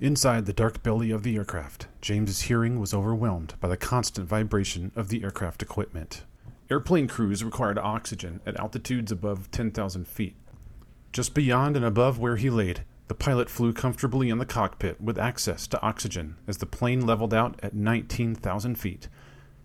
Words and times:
Inside 0.00 0.46
the 0.46 0.52
dark 0.52 0.84
belly 0.84 1.10
of 1.10 1.24
the 1.24 1.34
aircraft, 1.34 1.88
James's 2.00 2.42
hearing 2.42 2.78
was 2.78 2.94
overwhelmed 2.94 3.54
by 3.58 3.66
the 3.66 3.76
constant 3.76 4.28
vibration 4.28 4.92
of 4.94 5.08
the 5.08 5.24
aircraft 5.24 5.60
equipment. 5.60 6.22
Airplane 6.70 7.08
crews 7.08 7.42
required 7.42 7.78
oxygen 7.78 8.40
at 8.46 8.56
altitudes 8.60 9.10
above 9.10 9.50
10,000 9.50 10.06
feet. 10.06 10.36
Just 11.12 11.34
beyond 11.34 11.74
and 11.74 11.84
above 11.84 12.16
where 12.16 12.36
he 12.36 12.48
laid, 12.48 12.84
the 13.08 13.14
pilot 13.14 13.50
flew 13.50 13.72
comfortably 13.72 14.30
in 14.30 14.38
the 14.38 14.46
cockpit 14.46 15.00
with 15.00 15.18
access 15.18 15.66
to 15.66 15.82
oxygen 15.82 16.36
as 16.46 16.58
the 16.58 16.66
plane 16.66 17.04
leveled 17.04 17.34
out 17.34 17.58
at 17.60 17.74
19,000 17.74 18.76
feet. 18.76 19.08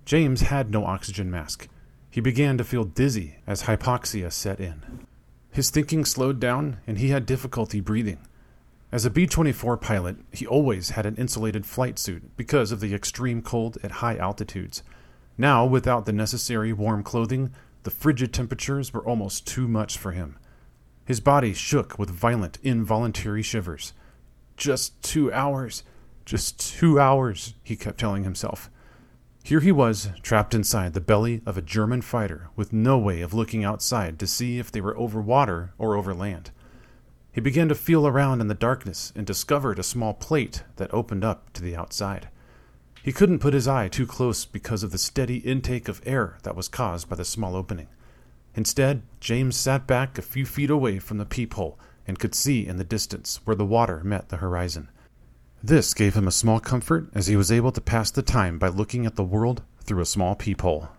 James 0.03 0.41
had 0.41 0.71
no 0.71 0.83
oxygen 0.83 1.29
mask. 1.29 1.67
He 2.09 2.21
began 2.21 2.57
to 2.57 2.63
feel 2.63 2.85
dizzy 2.85 3.35
as 3.45 3.63
hypoxia 3.63 4.31
set 4.31 4.59
in. 4.59 5.05
His 5.51 5.69
thinking 5.69 6.05
slowed 6.05 6.39
down 6.39 6.77
and 6.87 6.97
he 6.97 7.09
had 7.09 7.27
difficulty 7.27 7.81
breathing. 7.81 8.17
As 8.93 9.05
a 9.05 9.09
B 9.09 9.25
24 9.25 9.77
pilot, 9.77 10.17
he 10.31 10.45
always 10.45 10.91
had 10.91 11.07
an 11.07 11.15
insulated 11.15 11.65
flight 11.65 11.97
suit 11.97 12.37
because 12.37 12.71
of 12.71 12.79
the 12.79 12.93
extreme 12.93 13.41
cold 13.41 13.79
at 13.81 14.03
high 14.03 14.17
altitudes. 14.17 14.83
Now, 15.35 15.65
without 15.65 16.05
the 16.05 16.13
necessary 16.13 16.71
warm 16.71 17.01
clothing, 17.01 17.51
the 17.81 17.89
frigid 17.89 18.31
temperatures 18.31 18.93
were 18.93 19.03
almost 19.03 19.47
too 19.47 19.67
much 19.67 19.97
for 19.97 20.11
him. 20.11 20.37
His 21.05 21.19
body 21.19 21.55
shook 21.55 21.97
with 21.97 22.11
violent, 22.11 22.59
involuntary 22.61 23.41
shivers. 23.41 23.93
Just 24.57 25.01
two 25.01 25.33
hours, 25.33 25.81
just 26.23 26.59
two 26.59 26.99
hours, 26.99 27.55
he 27.63 27.75
kept 27.75 27.99
telling 27.99 28.23
himself. 28.23 28.69
Here 29.43 29.61
he 29.61 29.71
was, 29.71 30.09
trapped 30.21 30.53
inside 30.53 30.93
the 30.93 31.01
belly 31.01 31.41
of 31.47 31.57
a 31.57 31.63
German 31.63 32.03
fighter, 32.03 32.49
with 32.55 32.71
no 32.71 32.99
way 32.99 33.21
of 33.21 33.33
looking 33.33 33.63
outside 33.63 34.19
to 34.19 34.27
see 34.27 34.59
if 34.59 34.71
they 34.71 34.81
were 34.81 34.95
over 34.95 35.19
water 35.19 35.73
or 35.79 35.95
over 35.95 36.13
land. 36.13 36.51
He 37.33 37.41
began 37.41 37.67
to 37.69 37.75
feel 37.75 38.05
around 38.05 38.41
in 38.41 38.47
the 38.47 38.53
darkness 38.53 39.11
and 39.15 39.25
discovered 39.25 39.79
a 39.79 39.83
small 39.83 40.13
plate 40.13 40.63
that 40.75 40.93
opened 40.93 41.23
up 41.23 41.51
to 41.53 41.63
the 41.63 41.75
outside. 41.75 42.29
He 43.01 43.11
couldn't 43.11 43.39
put 43.39 43.55
his 43.55 43.67
eye 43.67 43.87
too 43.87 44.05
close 44.05 44.45
because 44.45 44.83
of 44.83 44.91
the 44.91 44.99
steady 44.99 45.37
intake 45.37 45.87
of 45.87 46.01
air 46.05 46.37
that 46.43 46.55
was 46.55 46.67
caused 46.67 47.09
by 47.09 47.15
the 47.15 47.25
small 47.25 47.55
opening. 47.55 47.87
Instead, 48.55 49.01
James 49.19 49.55
sat 49.55 49.87
back 49.87 50.17
a 50.17 50.21
few 50.21 50.45
feet 50.45 50.69
away 50.69 50.99
from 50.99 51.17
the 51.17 51.25
peephole 51.25 51.79
and 52.07 52.19
could 52.19 52.35
see 52.35 52.67
in 52.67 52.77
the 52.77 52.83
distance 52.83 53.39
where 53.45 53.55
the 53.55 53.65
water 53.65 54.03
met 54.03 54.29
the 54.29 54.37
horizon. 54.37 54.89
This 55.63 55.95
gave 55.95 56.13
him 56.13 56.27
a 56.27 56.31
small 56.31 56.59
comfort 56.59 57.09
as 57.15 57.27
he 57.27 57.35
was 57.35 57.51
able 57.51 57.71
to 57.71 57.81
pass 57.81 58.11
the 58.11 58.21
time 58.21 58.59
by 58.59 58.67
looking 58.67 59.07
at 59.07 59.15
the 59.15 59.23
world 59.23 59.63
through 59.81 60.01
a 60.01 60.05
small 60.05 60.35
peephole. 60.35 60.89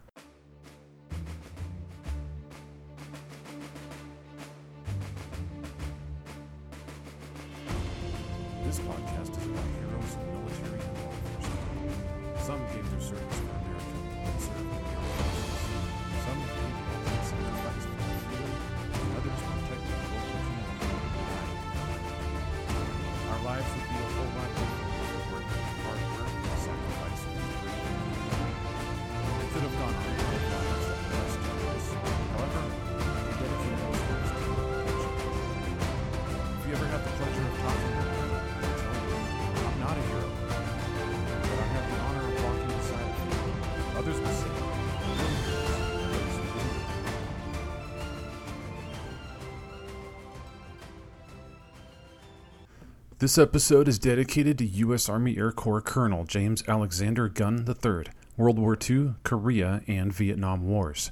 This 53.24 53.39
episode 53.39 53.89
is 53.89 53.98
dedicated 53.98 54.58
to 54.58 54.67
U.S. 54.67 55.08
Army 55.08 55.39
Air 55.39 55.51
Corps 55.51 55.80
Colonel 55.80 56.24
James 56.24 56.62
Alexander 56.68 57.27
Gunn 57.30 57.64
III, 57.67 58.12
World 58.36 58.58
War 58.58 58.77
II, 58.79 59.14
Korea, 59.23 59.80
and 59.86 60.12
Vietnam 60.12 60.68
Wars. 60.68 61.11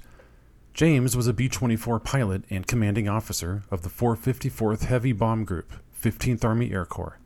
James 0.74 1.16
was 1.16 1.26
a 1.26 1.32
B 1.32 1.48
24 1.48 2.00
pilot 2.00 2.44
and 2.50 2.66
commanding 2.66 3.08
officer 3.08 3.62
of 3.70 3.80
the 3.80 3.88
454th 3.88 4.82
Heavy 4.82 5.12
Bomb 5.12 5.46
Group, 5.46 5.72
15th 5.98 6.44
Army 6.44 6.70
Air 6.70 6.84
Corps. 6.84 7.18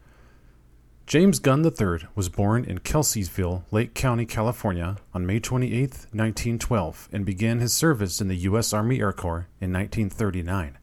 James 1.04 1.40
Gunn 1.40 1.64
III 1.64 2.06
was 2.14 2.28
born 2.28 2.64
in 2.64 2.78
Kelseyville, 2.78 3.64
Lake 3.72 3.92
County, 3.92 4.24
California 4.24 4.98
on 5.12 5.26
May 5.26 5.40
28, 5.40 5.90
1912, 6.12 7.08
and 7.10 7.26
began 7.26 7.58
his 7.58 7.74
service 7.74 8.20
in 8.20 8.28
the 8.28 8.36
U.S. 8.36 8.72
Army 8.72 9.00
Air 9.00 9.12
Corps 9.12 9.48
in 9.60 9.72
1939. 9.72 10.78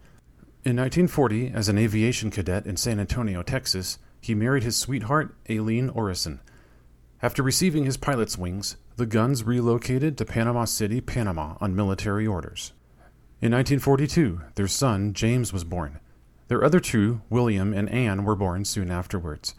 In 0.66 0.78
1940, 0.78 1.50
as 1.50 1.68
an 1.68 1.78
aviation 1.78 2.32
cadet 2.32 2.66
in 2.66 2.78
San 2.78 2.98
Antonio, 2.98 3.44
Texas, 3.44 4.00
he 4.22 4.34
married 4.34 4.64
his 4.64 4.78
sweetheart, 4.78 5.36
Aileen 5.50 5.90
Orison. 5.90 6.40
After 7.22 7.44
receiving 7.44 7.84
his 7.84 7.98
pilot's 7.98 8.38
wings, 8.38 8.78
the 8.96 9.06
Gunns 9.06 9.44
relocated 9.44 10.18
to 10.18 10.26
Panama 10.26 10.64
City, 10.64 11.02
Panama 11.02 11.58
on 11.60 11.76
military 11.76 12.26
orders. 12.26 12.72
In 13.42 13.52
1942, 13.52 14.40
their 14.56 14.70
son, 14.70 15.12
James, 15.12 15.52
was 15.52 15.66
born. 15.66 16.00
Their 16.48 16.64
other 16.64 16.80
two, 16.80 17.20
William 17.30 17.74
and 17.74 17.90
Anne, 17.90 18.24
were 18.24 18.34
born 18.34 18.64
soon 18.64 18.90
afterwards. 18.90 19.56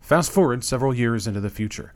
Fast 0.00 0.32
forward 0.32 0.64
several 0.64 0.92
years 0.92 1.28
into 1.28 1.40
the 1.40 1.50
future. 1.50 1.92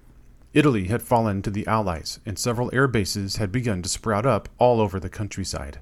Italy 0.55 0.87
had 0.87 1.03
fallen 1.03 1.43
to 1.43 1.51
the 1.51 1.67
Allies, 1.67 2.21
and 2.25 2.39
several 2.39 2.71
air 2.73 2.87
bases 2.87 3.39
had 3.39 3.51
begun 3.51 3.83
to 3.83 3.89
sprout 3.89 4.25
up 4.25 4.49
all 4.57 4.81
over 4.81 5.01
the 5.01 5.11
countryside. 5.11 5.81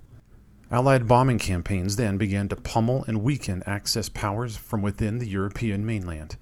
Allied 0.70 1.08
bombing 1.08 1.38
campaigns 1.38 1.96
then 1.96 2.18
began 2.18 2.48
to 2.48 2.56
pummel 2.56 3.02
and 3.08 3.22
weaken 3.22 3.62
Axis 3.64 4.10
powers 4.10 4.56
from 4.56 4.82
within 4.82 5.18
the 5.18 5.28
European 5.28 5.86
mainland. 5.86 6.36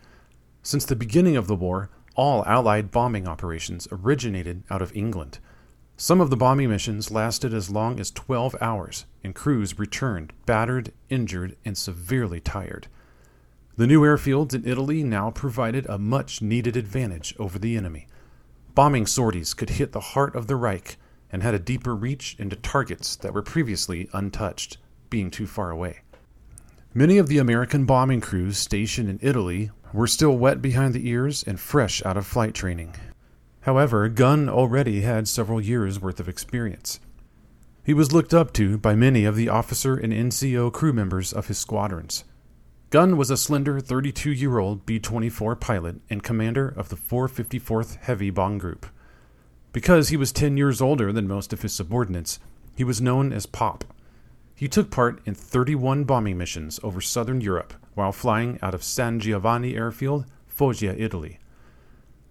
Since 0.64 0.84
the 0.84 0.96
beginning 0.96 1.36
of 1.36 1.46
the 1.46 1.54
war, 1.54 1.90
all 2.16 2.44
Allied 2.44 2.90
bombing 2.90 3.28
operations 3.28 3.86
originated 3.92 4.64
out 4.68 4.82
of 4.82 4.94
England. 4.96 5.38
Some 5.96 6.20
of 6.20 6.30
the 6.30 6.36
bombing 6.36 6.70
missions 6.70 7.12
lasted 7.12 7.54
as 7.54 7.70
long 7.70 8.00
as 8.00 8.10
12 8.10 8.56
hours, 8.60 9.06
and 9.22 9.32
crews 9.32 9.78
returned 9.78 10.32
battered, 10.44 10.92
injured, 11.08 11.56
and 11.64 11.78
severely 11.78 12.40
tired. 12.40 12.88
The 13.76 13.86
new 13.86 14.00
airfields 14.00 14.54
in 14.54 14.66
Italy 14.66 15.04
now 15.04 15.30
provided 15.30 15.86
a 15.86 15.98
much 15.98 16.42
needed 16.42 16.76
advantage 16.76 17.32
over 17.38 17.60
the 17.60 17.76
enemy. 17.76 18.08
Bombing 18.74 19.06
sorties 19.06 19.54
could 19.54 19.70
hit 19.70 19.92
the 19.92 20.00
heart 20.00 20.34
of 20.34 20.48
the 20.48 20.56
Reich 20.56 20.96
and 21.30 21.42
had 21.42 21.54
a 21.54 21.58
deeper 21.58 21.94
reach 21.94 22.36
into 22.38 22.56
targets 22.56 23.16
that 23.16 23.34
were 23.34 23.42
previously 23.42 24.08
untouched, 24.12 24.78
being 25.10 25.30
too 25.30 25.46
far 25.46 25.70
away. 25.70 26.00
Many 26.94 27.18
of 27.18 27.28
the 27.28 27.38
American 27.38 27.84
bombing 27.84 28.20
crews 28.20 28.56
stationed 28.56 29.08
in 29.08 29.18
Italy 29.20 29.70
were 29.92 30.06
still 30.06 30.36
wet 30.36 30.62
behind 30.62 30.94
the 30.94 31.08
ears 31.08 31.42
and 31.42 31.60
fresh 31.60 32.04
out 32.04 32.16
of 32.16 32.26
flight 32.26 32.54
training. 32.54 32.94
However, 33.60 34.08
Gunn 34.08 34.48
already 34.48 35.00
had 35.00 35.28
several 35.28 35.60
years' 35.60 36.00
worth 36.00 36.20
of 36.20 36.28
experience. 36.28 37.00
He 37.84 37.94
was 37.94 38.12
looked 38.12 38.34
up 38.34 38.52
to 38.54 38.78
by 38.78 38.94
many 38.94 39.24
of 39.24 39.36
the 39.36 39.48
officer 39.48 39.96
and 39.96 40.12
NCO 40.12 40.72
crew 40.72 40.92
members 40.92 41.32
of 41.32 41.48
his 41.48 41.58
squadrons. 41.58 42.24
Gunn 42.90 43.16
was 43.16 43.30
a 43.30 43.36
slender 43.36 43.80
32 43.80 44.30
year 44.30 44.58
old 44.58 44.86
B 44.86 44.98
24 44.98 45.56
pilot 45.56 45.96
and 46.08 46.22
commander 46.22 46.68
of 46.68 46.88
the 46.88 46.96
454th 46.96 47.96
Heavy 47.96 48.30
Bomb 48.30 48.58
Group. 48.58 48.86
Because 49.76 50.08
he 50.08 50.16
was 50.16 50.32
10 50.32 50.56
years 50.56 50.80
older 50.80 51.12
than 51.12 51.28
most 51.28 51.52
of 51.52 51.60
his 51.60 51.74
subordinates, 51.74 52.40
he 52.74 52.82
was 52.82 53.02
known 53.02 53.30
as 53.30 53.44
Pop. 53.44 53.84
He 54.54 54.68
took 54.68 54.90
part 54.90 55.20
in 55.26 55.34
31 55.34 56.04
bombing 56.04 56.38
missions 56.38 56.80
over 56.82 57.02
southern 57.02 57.42
Europe 57.42 57.74
while 57.92 58.10
flying 58.10 58.58
out 58.62 58.72
of 58.72 58.82
San 58.82 59.20
Giovanni 59.20 59.76
Airfield, 59.76 60.24
Foggia, 60.46 60.94
Italy. 60.96 61.40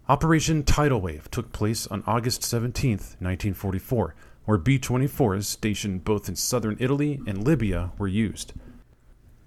Operation 0.08 0.64
Tidal 0.64 1.00
Wave 1.00 1.30
took 1.30 1.52
place 1.52 1.86
on 1.86 2.02
August 2.04 2.42
17, 2.42 2.94
1944, 2.94 4.16
where 4.44 4.58
B 4.58 4.76
24s 4.80 5.44
stationed 5.44 6.02
both 6.02 6.28
in 6.28 6.34
southern 6.34 6.76
Italy 6.80 7.20
and 7.28 7.46
Libya 7.46 7.92
were 7.96 8.08
used. 8.08 8.54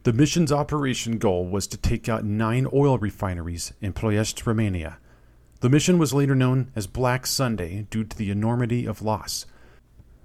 The 0.03 0.13
mission's 0.13 0.53
operation 0.53 1.17
goal 1.17 1.49
was 1.49 1.67
to 1.67 1.75
take 1.75 2.07
out 2.07 2.23
nine 2.23 2.65
oil 2.73 2.97
refineries 2.97 3.73
in 3.81 3.91
Ploiești, 3.91 4.45
Romania. 4.45 4.99
The 5.61 5.69
mission 5.69 5.97
was 5.97 6.13
later 6.13 6.35
known 6.35 6.71
as 6.73 6.87
Black 6.87 7.27
Sunday 7.27 7.85
due 7.89 8.05
to 8.05 8.17
the 8.17 8.31
enormity 8.31 8.85
of 8.85 9.01
loss. 9.01 9.45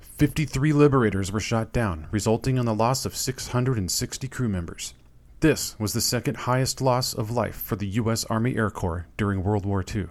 53 0.01 0.73
liberators 0.73 1.33
were 1.33 1.41
shot 1.41 1.73
down, 1.73 2.07
resulting 2.13 2.57
in 2.57 2.67
the 2.67 2.75
loss 2.75 3.05
of 3.05 3.17
660 3.17 4.29
crew 4.29 4.49
members. 4.49 4.95
This 5.41 5.77
was 5.79 5.93
the 5.93 6.01
second 6.01 6.37
highest 6.37 6.81
loss 6.81 7.13
of 7.13 7.33
life 7.33 7.57
for 7.57 7.75
the 7.75 7.89
U.S. 7.89 8.25
Army 8.27 8.57
Air 8.57 8.71
Corps 8.71 9.09
during 9.17 9.43
World 9.43 9.67
War 9.67 9.85
II. 9.85 10.07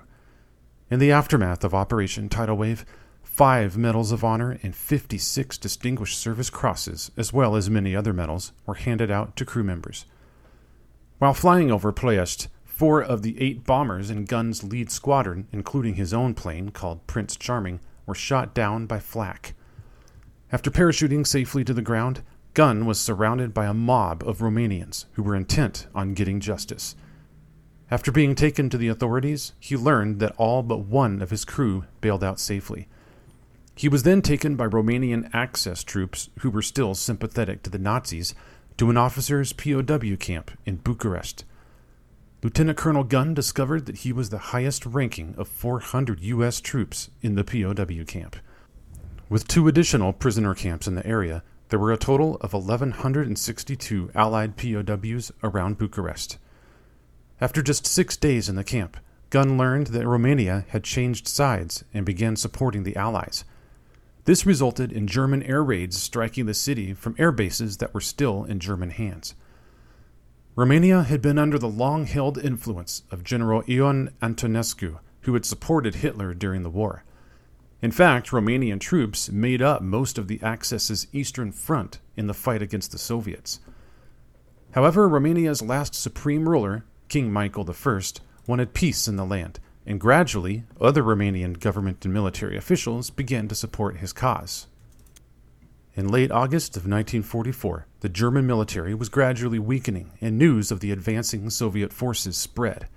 In 0.92 1.00
the 1.00 1.14
aftermath 1.14 1.64
of 1.64 1.74
Operation 1.74 2.28
Tidal 2.28 2.58
Wave, 2.58 2.86
five 3.24 3.78
Medals 3.78 4.12
of 4.12 4.25
Honor 4.25 4.60
and 4.62 4.75
56 4.75 5.58
Distinguished 5.58 6.20
Service 6.20 6.50
Crosses, 6.50 7.12
as 7.16 7.31
well 7.31 7.56
as 7.56 7.70
many 7.70 7.96
other 7.96 8.12
medals, 8.12 8.52
were 8.66 8.75
handed 8.75 9.10
out 9.10 9.38
to 9.38 9.46
crew 9.46 9.64
members. 9.64 10.06
While 11.18 11.34
flying 11.34 11.72
over 11.72 11.94
Ploiești, 11.94 12.48
Four 12.74 13.04
of 13.04 13.22
the 13.22 13.40
eight 13.40 13.66
bombers 13.66 14.10
in 14.10 14.25
Gunn's 14.25 14.64
lead 14.64 14.90
squadron, 14.90 15.48
including 15.52 15.94
his 15.94 16.12
own 16.12 16.34
plane 16.34 16.70
called 16.70 17.06
Prince 17.06 17.36
Charming, 17.36 17.80
were 18.08 18.16
shot 18.16 18.56
down 18.56 18.88
by 18.88 18.98
flak. 18.98 19.54
After 20.52 20.72
parachuting 20.72 21.25
safely 21.25 21.64
to 21.66 21.74
the 21.75 21.84
ground, 21.84 22.24
Gunn 22.56 22.88
was 22.88 23.00
surrounded 23.00 23.54
by 23.54 23.68
a 23.68 23.75
mob 23.75 24.28
of 24.28 24.40
Romanians 24.40 25.06
who 25.12 25.22
were 25.22 25.36
intent 25.36 25.86
on 25.94 26.16
getting 26.16 26.40
justice. 26.40 26.96
After 27.92 28.12
being 28.12 28.34
taken 28.34 28.72
to 28.72 28.78
the 28.80 28.88
authorities, 28.88 29.54
he 29.60 29.78
learned 29.78 30.20
that 30.20 30.34
all 30.38 30.64
but 30.64 30.80
one 30.80 31.22
of 31.22 31.30
his 31.30 31.46
crew 31.46 31.86
bailed 32.02 32.24
out 32.24 32.40
safely. 32.40 32.88
He 33.75 33.88
was 33.88 34.02
then 34.02 34.24
taken 34.24 34.56
by 34.56 34.66
Romanian 34.66 35.30
Axis 35.31 35.84
troops 35.84 36.31
who 36.40 36.50
were 36.50 36.64
still 36.64 36.96
sympathetic 36.96 37.62
to 37.64 37.70
the 37.70 37.78
Nazis 37.78 38.34
to 38.78 38.90
an 38.90 38.98
officers' 38.98 39.54
POW 39.54 40.16
camp 40.16 40.50
in 40.66 40.78
Bucharest. 40.78 41.46
Lieutenant 42.44 42.78
Colonel 42.78 43.06
Gunn 43.06 43.34
discovered 43.34 43.86
that 43.86 44.00
he 44.00 44.12
was 44.12 44.30
the 44.30 44.38
highest 44.38 44.86
ranking 44.86 45.34
of 45.38 45.48
400 45.48 46.19
U.S. 46.19 46.60
troops 46.60 47.10
in 47.22 47.36
the 47.36 47.44
POW 47.45 48.04
camp. 48.04 48.36
With 49.30 49.48
two 49.48 49.69
additional 49.69 50.12
prisoner 50.12 50.54
camps 50.54 50.86
in 50.86 50.95
the 50.95 51.07
area, 51.07 51.42
there 51.69 51.80
were 51.80 51.94
a 51.94 51.98
total 51.98 52.36
of 52.42 52.51
1,162 52.51 54.12
Allied 54.13 54.57
POWs 54.57 55.31
around 55.42 55.78
Bucharest. 55.78 56.38
After 57.40 57.62
just 57.62 57.88
six 57.88 58.18
days 58.18 58.50
in 58.50 58.57
the 58.57 58.63
camp, 58.66 58.98
Gunn 59.30 59.57
learned 59.57 59.88
that 59.88 60.06
Romania 60.06 60.66
had 60.68 60.84
changed 60.84 61.30
sides 61.30 61.86
and 61.94 62.06
began 62.06 62.36
supporting 62.36 62.84
the 62.84 62.98
Allies. 62.98 63.46
This 64.25 64.46
resulted 64.46 64.92
in 64.92 65.07
German 65.07 65.44
air 65.44 65.63
raids 65.63 66.01
striking 66.01 66.46
the 66.46 66.54
city 66.54 66.94
from 66.94 67.16
air 67.18 67.31
bases 67.31 67.78
that 67.78 67.94
were 67.94 68.01
still 68.01 68.44
in 68.44 68.60
German 68.60 68.89
hands. 68.89 69.34
Romania 70.56 71.02
had 71.02 71.20
been 71.20 71.40
under 71.40 71.58
the 71.58 71.68
long 71.68 72.06
held 72.06 72.38
influence 72.38 73.02
of 73.10 73.24
General 73.24 73.64
Ion 73.68 74.14
Antonescu, 74.22 75.00
who 75.22 75.34
had 75.34 75.46
supported 75.46 75.96
Hitler 75.96 76.36
during 76.36 76.62
the 76.62 76.70
war. 76.70 77.04
In 77.82 77.90
fact, 77.90 78.30
Romanian 78.30 78.80
troops 78.80 79.32
made 79.32 79.64
up 79.64 79.82
most 79.82 80.20
of 80.20 80.28
the 80.28 80.40
Axis's 80.44 81.08
eastern 81.12 81.52
front 81.52 82.00
in 82.16 82.28
the 82.28 82.36
fight 82.36 82.62
against 82.62 82.92
the 82.92 83.00
Soviets. 83.00 83.62
However, 84.74 85.10
Romania's 85.10 85.64
last 85.64 85.96
supreme 85.96 86.48
ruler, 86.48 86.86
King 87.10 87.34
Michael 87.34 87.68
I, 87.68 88.02
wanted 88.46 88.76
peace 88.76 89.08
in 89.08 89.16
the 89.16 89.26
land, 89.26 89.60
and 89.88 90.00
gradually 90.00 90.66
other 90.80 91.02
Romanian 91.02 91.60
government 91.60 92.06
and 92.06 92.14
military 92.14 92.58
officials 92.58 93.10
began 93.10 93.48
to 93.48 93.56
support 93.56 93.98
his 93.98 94.14
cause. 94.14 94.68
In 95.95 96.07
late 96.07 96.31
August 96.31 96.75
of 96.75 96.84
1944, 96.84 97.86
the 98.00 98.10
German 98.10 98.48
military 98.48 98.95
was 98.95 99.10
gradually 99.10 99.60
weakening, 99.60 100.12
and 100.19 100.40
news 100.40 100.72
of 100.72 100.80
the 100.80 100.92
advancing 100.92 101.51
Soviet 101.51 101.94
forces 101.94 102.36
spread. 102.36 102.88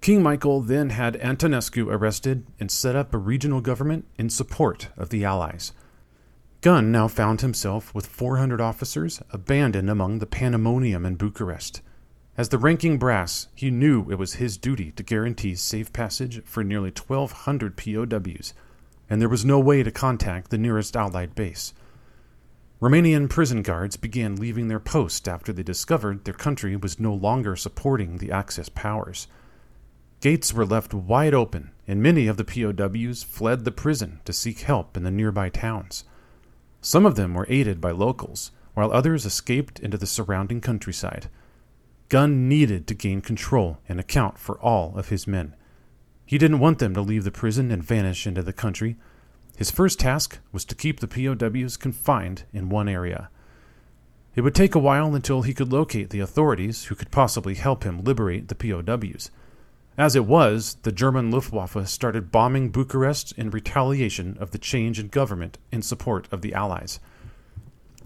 King 0.00 0.22
Michael 0.22 0.60
then 0.60 0.90
had 0.90 1.14
Antonescu 1.20 1.88
arrested 1.88 2.46
and 2.60 2.70
set 2.70 2.94
up 2.94 3.12
a 3.12 3.18
regional 3.18 3.60
government 3.60 4.04
in 4.18 4.30
support 4.30 4.88
of 4.96 5.08
the 5.08 5.24
Allies. 5.24 5.72
Gunn 6.60 6.92
now 6.92 7.08
found 7.08 7.40
himself 7.40 7.92
with 7.92 8.06
400 8.06 8.60
officers 8.60 9.20
abandoned 9.30 9.90
among 9.90 10.20
the 10.20 10.26
pandemonium 10.26 11.04
in 11.04 11.16
Bucharest. 11.16 11.82
As 12.36 12.50
the 12.50 12.58
ranking 12.58 12.98
brass, 12.98 13.48
he 13.52 13.68
knew 13.68 14.08
it 14.10 14.18
was 14.18 14.34
his 14.34 14.56
duty 14.56 14.92
to 14.92 15.02
guarantee 15.02 15.56
safe 15.56 15.92
passage 15.92 16.40
for 16.44 16.62
nearly 16.62 16.90
1,200 16.90 17.76
POWs, 17.76 18.54
and 19.10 19.20
there 19.20 19.28
was 19.28 19.44
no 19.44 19.58
way 19.58 19.82
to 19.82 19.90
contact 19.90 20.50
the 20.50 20.58
nearest 20.58 20.96
Allied 20.96 21.34
base. 21.34 21.74
Romanian 22.82 23.30
prison 23.30 23.62
guards 23.62 23.96
began 23.96 24.34
leaving 24.34 24.66
their 24.66 24.80
post 24.80 25.28
after 25.28 25.52
they 25.52 25.62
discovered 25.62 26.24
their 26.24 26.34
country 26.34 26.74
was 26.74 26.98
no 26.98 27.14
longer 27.14 27.54
supporting 27.54 28.18
the 28.18 28.32
Axis 28.32 28.68
powers. 28.68 29.28
Gates 30.20 30.52
were 30.52 30.66
left 30.66 30.92
wide 30.92 31.32
open, 31.32 31.70
and 31.86 32.02
many 32.02 32.26
of 32.26 32.36
the 32.36 32.44
POWs 32.44 33.22
fled 33.22 33.64
the 33.64 33.70
prison 33.70 34.18
to 34.24 34.32
seek 34.32 34.62
help 34.62 34.96
in 34.96 35.04
the 35.04 35.12
nearby 35.12 35.48
towns. 35.48 36.02
Some 36.80 37.06
of 37.06 37.14
them 37.14 37.34
were 37.34 37.46
aided 37.48 37.80
by 37.80 37.92
locals, 37.92 38.50
while 38.74 38.90
others 38.90 39.24
escaped 39.24 39.78
into 39.78 39.96
the 39.96 40.04
surrounding 40.04 40.60
countryside. 40.60 41.28
Gunn 42.08 42.48
needed 42.48 42.88
to 42.88 42.94
gain 42.94 43.20
control 43.20 43.78
and 43.88 44.00
account 44.00 44.40
for 44.40 44.58
all 44.58 44.98
of 44.98 45.08
his 45.08 45.28
men. 45.28 45.54
He 46.26 46.36
didn't 46.36 46.58
want 46.58 46.80
them 46.80 46.94
to 46.94 47.00
leave 47.00 47.22
the 47.22 47.30
prison 47.30 47.70
and 47.70 47.84
vanish 47.84 48.26
into 48.26 48.42
the 48.42 48.52
country, 48.52 48.96
his 49.56 49.70
first 49.70 50.00
task 50.00 50.38
was 50.52 50.64
to 50.64 50.74
keep 50.74 51.00
the 51.00 51.08
POWs 51.08 51.76
confined 51.76 52.44
in 52.52 52.68
one 52.68 52.88
area. 52.88 53.28
It 54.34 54.40
would 54.40 54.54
take 54.54 54.74
a 54.74 54.80
while 54.80 55.14
until 55.14 55.42
he 55.42 55.52
could 55.52 55.72
locate 55.72 56.10
the 56.10 56.20
authorities 56.20 56.84
who 56.84 56.94
could 56.94 57.10
possibly 57.10 57.54
help 57.54 57.84
him 57.84 58.02
liberate 58.02 58.48
the 58.48 58.54
POWs. 58.54 59.30
As 59.98 60.16
it 60.16 60.24
was, 60.24 60.76
the 60.82 60.92
German 60.92 61.30
Luftwaffe 61.30 61.86
started 61.86 62.32
bombing 62.32 62.70
Bucharest 62.70 63.32
in 63.36 63.50
retaliation 63.50 64.38
of 64.40 64.50
the 64.50 64.58
change 64.58 64.98
in 64.98 65.08
government 65.08 65.58
in 65.70 65.82
support 65.82 66.26
of 66.32 66.40
the 66.40 66.54
Allies. 66.54 66.98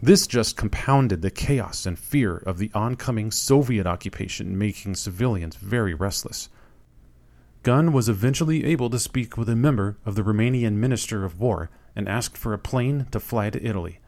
This 0.02 0.26
just 0.26 0.56
compounded 0.56 1.22
the 1.22 1.31
chaos 1.31 1.87
and 1.87 1.96
fear 1.96 2.37
of 2.37 2.58
the 2.58 2.72
oncoming 2.75 3.31
Soviet 3.31 3.87
occupation, 3.87 4.58
making 4.58 4.96
civilians 4.96 5.56
very 5.56 5.94
restless. 5.94 6.48
Gunn 7.66 7.92
was 7.92 8.08
eventually 8.08 8.64
able 8.64 8.88
to 8.90 8.98
speak 9.00 9.36
with 9.36 9.48
a 9.48 9.56
member 9.56 9.96
of 10.06 10.14
the 10.14 10.22
Romanian 10.22 10.74
Minister 10.74 11.24
of 11.24 11.40
War 11.40 11.68
and 11.96 12.08
asked 12.08 12.36
for 12.36 12.52
a 12.52 12.58
plane 12.58 13.08
to 13.10 13.18
fly 13.18 13.50
to 13.50 13.60
Italy. 13.60 13.98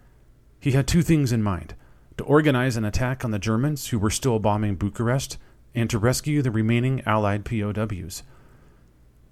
He 0.60 0.70
had 0.70 0.86
two 0.86 1.02
things 1.02 1.32
in 1.32 1.42
mind 1.42 1.74
to 2.18 2.22
organize 2.22 2.76
an 2.76 2.84
attack 2.84 3.24
on 3.24 3.32
the 3.32 3.38
Germans 3.40 3.88
who 3.88 3.98
were 3.98 4.10
still 4.10 4.38
bombing 4.38 4.76
Bucharest 4.76 5.38
and 5.74 5.90
to 5.90 5.98
rescue 5.98 6.40
the 6.40 6.52
remaining 6.52 7.02
Allied 7.04 7.44
POWs. 7.44 8.22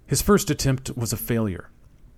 His 0.05 0.21
first 0.21 0.49
attempt 0.49 0.97
was 0.97 1.13
a 1.13 1.17
failure. 1.17 1.69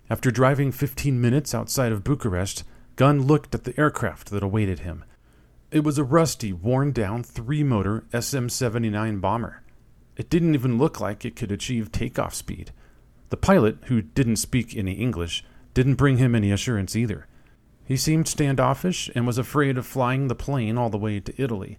After 0.10 0.32
driving 0.32 0.72
15 0.72 1.22
minutes 1.22 1.54
outside 1.54 1.92
of 1.92 2.04
Bucharest, 2.04 2.64
Gunn 2.96 3.28
looked 3.28 3.54
at 3.54 3.66
the 3.66 3.80
aircraft 3.80 4.32
that 4.32 4.42
awaited 4.42 4.80
him. 4.80 5.06
It 5.70 5.84
was 5.84 6.00
a 6.00 6.04
rusty, 6.04 6.54
worn 6.54 6.92
down 6.92 7.22
three 7.22 7.64
motor 7.64 8.06
SM 8.20 8.48
79 8.48 9.20
bomber. 9.20 9.62
It 10.20 10.30
didn't 10.30 10.54
even 10.54 10.78
look 10.78 11.00
like 11.00 11.24
it 11.24 11.38
could 11.38 11.50
achieve 11.50 11.94
takeoff 11.94 12.36
speed. 12.36 12.74
The 13.30 13.38
pilot, 13.38 13.78
who 13.86 14.02
didn't 14.02 14.36
speak 14.36 14.76
any 14.76 14.92
English, 14.92 15.46
didn't 15.74 15.96
bring 15.96 16.18
him 16.18 16.36
any 16.36 16.52
assurance 16.52 16.94
either. 16.94 17.26
He 17.86 17.96
seemed 17.96 18.28
standoffish 18.28 19.10
and 19.16 19.26
was 19.26 19.38
afraid 19.38 19.78
of 19.78 19.88
flying 19.88 20.28
the 20.28 20.36
plane 20.36 20.78
all 20.78 20.90
the 20.90 20.98
way 20.98 21.22
to 21.22 21.42
Italy. 21.42 21.78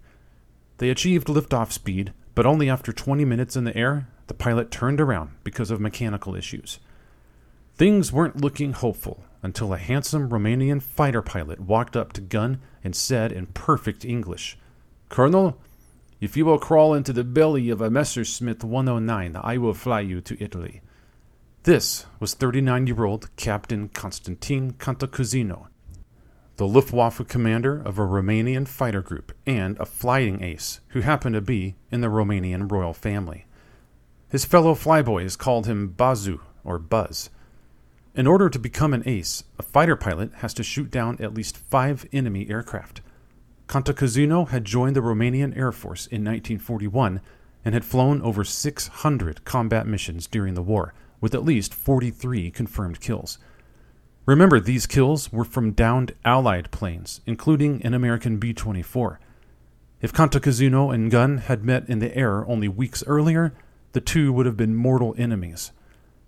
They 0.79 0.89
achieved 0.89 1.27
liftoff 1.27 1.71
speed, 1.71 2.15
but 2.35 2.47
only 2.47 2.71
after 2.71 2.95
20 2.95 3.27
minutes 3.27 3.57
in 3.57 3.65
the 3.65 3.77
air, 3.77 4.09
the 4.27 4.33
pilot 4.33 4.71
turned 4.71 5.03
around 5.03 5.33
because 5.45 5.71
of 5.71 5.79
mechanical 5.79 6.35
issues. 6.35 6.81
Things 7.75 8.11
weren't 8.11 8.41
looking 8.41 8.73
hopeful 8.73 9.23
until 9.43 9.75
a 9.75 9.79
handsome 9.79 10.31
Romanian 10.31 10.81
fighter 10.81 11.21
pilot 11.21 11.61
walked 11.61 11.95
up 11.95 12.14
to 12.14 12.23
Gunn 12.23 12.62
and 12.83 12.97
said 12.97 13.33
in 13.33 13.49
perfect 13.49 14.03
English, 14.03 14.57
Colonel, 15.11 15.59
if 16.21 16.37
you 16.37 16.45
will 16.45 16.59
crawl 16.59 16.93
into 16.93 17.12
the 17.12 17.25
belly 17.25 17.71
of 17.71 17.81
a 17.81 17.91
Messerschmitt 17.91 18.62
109, 18.62 19.41
I 19.43 19.57
will 19.57 19.73
fly 19.73 20.00
you 20.00 20.21
to 20.21 20.43
Italy. 20.43 20.83
This 21.62 22.05
was 22.19 22.35
39 22.35 22.87
year 22.87 23.05
old 23.05 23.35
Captain 23.37 23.89
Constantin 23.89 24.75
Cantacuzino, 24.75 25.69
the 26.57 26.67
Luftwaffe 26.67 27.27
commander 27.27 27.81
of 27.81 27.99
a 27.99 28.03
Romanian 28.03 28.69
fighter 28.69 29.00
group 29.00 29.33
and 29.47 29.79
a 29.79 29.87
flying 29.87 30.43
ace 30.43 30.81
who 30.89 31.00
happened 31.00 31.35
to 31.35 31.41
be 31.41 31.77
in 31.91 32.03
the 32.03 32.09
Romanian 32.09 32.71
royal 32.71 32.93
family. 32.93 33.47
His 34.31 34.45
fellow 34.45 34.75
flyboys 34.75 35.39
called 35.39 35.67
him 35.67 35.95
Bazu, 35.97 36.41
or 36.62 36.79
Buzz. 36.79 37.31
In 38.15 38.27
order 38.27 38.50
to 38.50 38.59
become 38.59 38.93
an 38.93 39.03
ace, 39.07 39.45
a 39.59 39.62
fighter 39.62 39.97
pilot 39.97 40.35
has 40.37 40.53
to 40.55 40.62
shoot 40.62 40.91
down 40.91 41.17
at 41.21 41.35
least 41.35 41.57
five 41.57 42.07
enemy 42.12 42.49
aircraft. 42.50 43.00
Cantacuzino 43.71 44.49
had 44.49 44.65
joined 44.65 44.97
the 44.97 45.00
Romanian 45.00 45.57
Air 45.57 45.71
Force 45.71 46.07
in 46.07 46.25
1941 46.25 47.21
and 47.65 47.73
had 47.73 47.85
flown 47.85 48.21
over 48.21 48.43
600 48.43 49.45
combat 49.45 49.87
missions 49.87 50.27
during 50.27 50.55
the 50.55 50.62
war, 50.62 50.93
with 51.21 51.37
at 51.37 51.45
least 51.45 51.73
43 51.73 52.50
confirmed 52.50 53.00
kills. 53.00 53.39
Remember, 54.27 54.59
these 54.59 54.89
kills 54.89 55.33
were 55.33 55.45
from 55.45 55.71
downed 55.71 56.17
Allied 56.25 56.73
planes, 56.73 57.21
including 57.27 57.81
an 57.85 57.95
American 57.95 58.39
B 58.39 58.53
24. 58.53 59.21
If 60.00 60.12
Cantacuzino 60.12 60.93
and 60.93 61.09
Gunn 61.09 61.39
had 61.39 61.65
met 61.65 61.89
in 61.89 62.00
the 62.00 62.17
air 62.17 62.45
only 62.49 62.67
weeks 62.67 63.05
earlier, 63.07 63.55
the 63.93 64.00
two 64.00 64.33
would 64.33 64.47
have 64.47 64.57
been 64.57 64.75
mortal 64.75 65.15
enemies. 65.17 65.71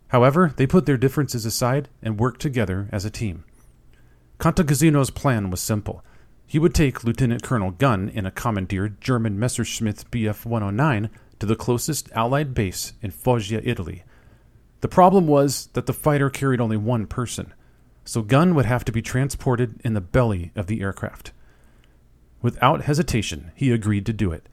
However, 0.08 0.54
they 0.56 0.68
put 0.68 0.86
their 0.86 0.96
differences 0.96 1.44
aside 1.44 1.88
and 2.00 2.20
worked 2.20 2.40
together 2.40 2.88
as 2.92 3.04
a 3.04 3.10
team. 3.10 3.42
Cantacuzino's 4.38 5.10
plan 5.10 5.50
was 5.50 5.60
simple 5.60 6.04
he 6.52 6.58
would 6.58 6.74
take 6.74 7.02
Lieutenant 7.02 7.42
Colonel 7.42 7.70
Gunn 7.70 8.10
in 8.10 8.26
a 8.26 8.30
commandeered 8.30 9.00
German 9.00 9.38
Messerschmitt 9.38 10.04
Bf 10.10 10.44
109 10.44 11.08
to 11.38 11.46
the 11.46 11.56
closest 11.56 12.12
Allied 12.12 12.52
base 12.52 12.92
in 13.00 13.10
Foggia, 13.10 13.62
Italy. 13.64 14.04
The 14.82 14.88
problem 14.88 15.26
was 15.26 15.70
that 15.72 15.86
the 15.86 15.94
fighter 15.94 16.28
carried 16.28 16.60
only 16.60 16.76
one 16.76 17.06
person, 17.06 17.54
so 18.04 18.20
Gunn 18.20 18.54
would 18.54 18.66
have 18.66 18.84
to 18.84 18.92
be 18.92 19.00
transported 19.00 19.80
in 19.82 19.94
the 19.94 20.02
belly 20.02 20.52
of 20.54 20.66
the 20.66 20.82
aircraft. 20.82 21.32
Without 22.42 22.82
hesitation, 22.82 23.50
he 23.54 23.72
agreed 23.72 24.04
to 24.04 24.12
do 24.12 24.30
it. 24.30 24.46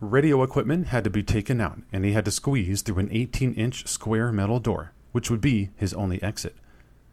Radio 0.00 0.42
equipment 0.42 0.86
had 0.86 1.04
to 1.04 1.10
be 1.10 1.22
taken 1.22 1.60
out, 1.60 1.82
and 1.92 2.06
he 2.06 2.12
had 2.12 2.24
to 2.24 2.30
squeeze 2.30 2.80
through 2.80 3.00
an 3.00 3.12
18 3.12 3.52
inch 3.52 3.86
square 3.86 4.32
metal 4.32 4.60
door, 4.60 4.94
which 5.12 5.30
would 5.30 5.42
be 5.42 5.68
his 5.76 5.92
only 5.92 6.22
exit. 6.22 6.56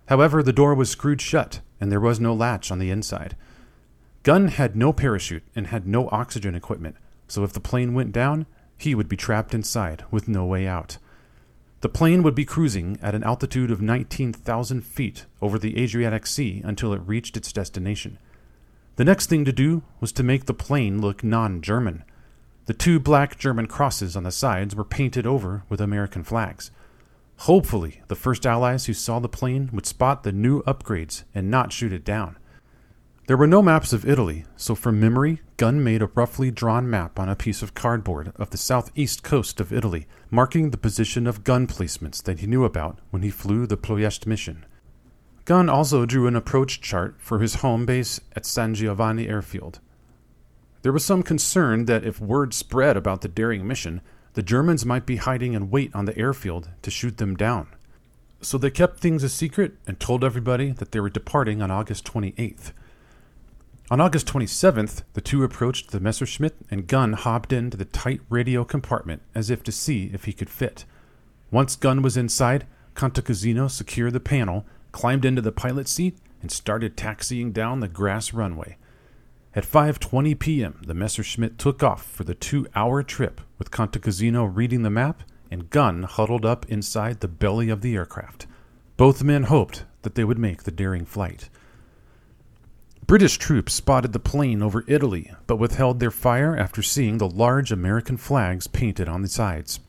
However, 0.06 0.42
the 0.42 0.54
door 0.54 0.74
was 0.74 0.90
screwed 0.90 1.20
shut, 1.20 1.60
and 1.82 1.92
there 1.92 2.00
was 2.00 2.22
no 2.22 2.34
latch 2.34 2.72
on 2.72 2.80
the 2.80 2.92
inside. 2.92 3.36
Gunn 4.26 4.48
had 4.48 4.76
no 4.76 4.92
parachute 4.92 5.44
and 5.56 5.68
had 5.68 5.86
no 5.86 6.10
oxygen 6.12 6.56
equipment, 6.56 6.96
so 7.28 7.44
if 7.44 7.54
the 7.54 7.60
plane 7.60 7.94
went 7.94 8.12
down, 8.12 8.48
he 8.76 8.96
would 8.96 9.08
be 9.08 9.16
trapped 9.16 9.54
inside 9.54 10.04
with 10.10 10.28
no 10.28 10.44
way 10.44 10.66
out. 10.66 10.98
The 11.82 11.90
plane 11.90 12.24
would 12.24 12.34
be 12.34 12.44
cruising 12.44 12.98
at 13.04 13.14
an 13.14 13.24
altitude 13.24 13.70
of 13.70 13.84
19,000 13.84 14.82
feet 14.82 15.28
over 15.44 15.60
the 15.60 15.80
Adriatic 15.80 16.26
Sea 16.26 16.64
until 16.66 16.92
it 16.92 17.04
reached 17.06 17.38
its 17.38 17.54
destination. 17.54 18.18
The 18.96 19.06
next 19.06 19.30
thing 19.30 19.46
to 19.46 19.54
do 19.54 19.84
was 20.00 20.12
to 20.14 20.24
make 20.24 20.46
the 20.46 20.56
plane 20.56 21.00
look 21.00 21.24
non 21.24 21.62
German. 21.62 22.04
The 22.66 22.74
two 22.74 23.00
black 23.00 23.38
German 23.38 23.68
crosses 23.68 24.16
on 24.16 24.24
the 24.24 24.32
sides 24.32 24.76
were 24.76 24.84
painted 24.84 25.28
over 25.28 25.66
with 25.70 25.80
American 25.80 26.24
flags. 26.24 26.72
Hopefully, 27.42 28.02
the 28.08 28.16
first 28.16 28.48
Allies 28.48 28.88
who 28.88 28.94
saw 28.94 29.20
the 29.20 29.30
plane 29.30 29.70
would 29.72 29.86
spot 29.86 30.24
the 30.24 30.32
new 30.32 30.64
upgrades 30.64 31.26
and 31.36 31.52
not 31.52 31.72
shoot 31.72 31.94
it 31.94 32.04
down. 32.04 32.38
There 33.28 33.38
were 33.38 33.48
no 33.48 33.64
maps 33.64 33.92
of 33.92 34.08
Italy, 34.08 34.46
so 34.56 34.76
from 34.76 35.00
memory, 35.00 35.42
Gunn 35.58 35.84
made 35.84 36.04
a 36.04 36.12
roughly 36.14 36.52
drawn 36.52 36.88
map 36.88 37.18
on 37.18 37.28
a 37.28 37.36
piece 37.36 37.64
of 37.64 37.74
cardboard 37.74 38.32
of 38.36 38.52
the 38.52 38.58
southeast 38.58 39.24
coast 39.24 39.60
of 39.60 39.74
Italy, 39.74 40.06
marking 40.30 40.70
the 40.70 40.78
position 40.78 41.26
of 41.26 41.44
gun 41.44 41.66
placements 41.66 42.22
that 42.22 42.42
he 42.42 42.46
knew 42.46 42.64
about 42.64 43.00
when 43.10 43.24
he 43.24 43.32
flew 43.32 43.66
the 43.66 43.78
Ploiești 43.78 44.28
mission. 44.28 44.64
Gunn 45.46 45.70
also 45.70 46.06
drew 46.06 46.28
an 46.28 46.36
approach 46.36 46.82
chart 46.82 47.16
for 47.18 47.40
his 47.40 47.56
home 47.56 47.84
base 47.88 48.22
at 48.36 48.46
San 48.46 48.76
Giovanni 48.76 49.28
Airfield. 49.28 49.80
There 50.84 50.94
was 50.94 51.04
some 51.04 51.24
concern 51.24 51.86
that 51.86 52.06
if 52.06 52.22
word 52.22 52.54
spread 52.54 52.96
about 52.96 53.22
the 53.22 53.28
daring 53.28 53.68
mission, 53.68 54.02
the 54.34 54.44
Germans 54.44 54.86
might 54.86 55.08
be 55.08 55.16
hiding 55.16 55.54
in 55.54 55.72
wait 55.72 55.90
on 55.96 56.06
the 56.06 56.16
airfield 56.16 56.70
to 56.84 56.92
shoot 56.92 57.18
them 57.18 57.36
down. 57.36 57.70
So 58.42 58.60
they 58.60 58.70
kept 58.70 59.00
things 59.00 59.24
a 59.24 59.30
secret 59.30 59.78
and 59.88 60.00
told 60.00 60.24
everybody 60.24 60.74
that 60.74 60.92
they 60.92 61.00
were 61.00 61.10
departing 61.10 61.64
on 61.64 61.72
August 61.72 62.06
28th. 62.06 62.72
On 63.92 64.02
August 64.02 64.26
27th, 64.26 65.04
the 65.14 65.22
two 65.22 65.44
approached 65.44 65.92
the 65.92 66.00
Messerschmitt 66.00 66.56
and 66.72 66.88
Gunn 66.88 67.14
hopped 67.14 67.54
into 67.54 67.78
the 67.78 67.86
tight 67.86 68.20
radio 68.30 68.66
compartment 68.66 69.22
as 69.36 69.52
if 69.52 69.62
to 69.62 69.72
see 69.72 70.10
if 70.12 70.26
he 70.26 70.34
could 70.34 70.50
fit. 70.50 70.86
Once 71.52 71.76
Gunn 71.76 72.02
was 72.02 72.18
inside, 72.18 72.66
Cantacuzino 72.96 73.70
secured 73.70 74.14
the 74.14 74.20
panel, 74.20 74.66
climbed 74.92 75.24
into 75.24 75.42
the 75.42 75.52
pilot 75.52 75.88
seat, 75.88 76.18
and 76.42 76.52
started 76.52 76.98
taxiing 76.98 77.52
down 77.52 77.80
the 77.80 77.88
grass 77.88 78.34
runway. 78.34 78.78
At 79.54 79.66
5:20 79.66 80.40
p.m., 80.40 80.82
the 80.84 80.96
Messerschmitt 80.96 81.60
took 81.60 81.84
off 81.84 82.04
for 82.04 82.24
the 82.24 82.36
2-hour 82.36 83.04
trip 83.04 83.40
with 83.60 83.70
Cantacuzino 83.70 84.50
reading 84.52 84.82
the 84.82 84.90
map 84.90 85.22
and 85.52 85.70
Gunn 85.70 86.04
huddled 86.04 86.44
up 86.44 86.66
inside 86.70 87.20
the 87.20 87.28
belly 87.28 87.70
of 87.70 87.82
the 87.82 87.96
aircraft. 87.96 88.48
Both 88.98 89.22
men 89.22 89.44
hoped 89.44 89.86
that 90.02 90.16
they 90.16 90.24
would 90.24 90.40
make 90.40 90.64
the 90.64 90.72
daring 90.72 91.06
flight. 91.06 91.50
British 93.08 93.38
troops 93.38 93.72
spotted 93.72 94.14
the 94.14 94.20
plane 94.20 94.64
over 94.64 94.84
Italy, 94.88 95.32
but 95.46 95.58
withheld 95.58 96.00
their 96.00 96.10
fire 96.10 96.58
after 96.58 96.82
seeing 96.82 97.20
the 97.20 97.30
large 97.30 97.72
American 97.72 98.18
flags 98.18 98.66
painted 98.66 99.08
on 99.08 99.22
the 99.22 99.28
sides. 99.28 99.80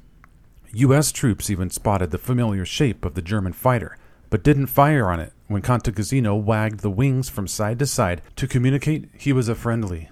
U.S. 0.74 1.12
troops 1.12 1.48
even 1.48 1.70
spotted 1.70 2.10
the 2.10 2.18
familiar 2.18 2.66
shape 2.66 3.06
of 3.06 3.14
the 3.14 3.22
German 3.22 3.54
fighter, 3.54 3.96
but 4.28 4.42
didn't 4.42 4.66
fire 4.66 5.08
on 5.08 5.18
it 5.18 5.32
when 5.46 5.62
Cantacuzino 5.62 6.38
wagged 6.38 6.80
the 6.80 6.90
wings 6.90 7.30
from 7.30 7.48
side 7.48 7.78
to 7.78 7.86
side 7.86 8.20
to 8.36 8.46
communicate 8.46 9.08
he 9.16 9.32
was 9.32 9.48
a 9.48 9.54
friendly. 9.54 10.10